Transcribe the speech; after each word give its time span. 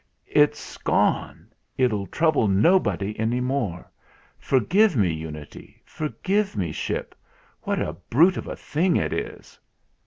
"It's 0.25 0.79
gone! 0.79 1.53
It'll 1.77 2.07
trouble 2.07 2.47
nobody 2.47 3.13
any 3.19 3.39
more. 3.39 3.87
For 4.39 4.59
give 4.59 4.97
me, 4.97 5.13
Unity. 5.13 5.79
Forgive 5.85 6.57
me, 6.57 6.71
Ship! 6.71 7.13
What 7.61 7.79
a 7.79 7.93
brute 7.93 8.37
of 8.37 8.47
a 8.47 8.55
thing 8.55 8.95
it 8.95 9.13
is 9.13 9.59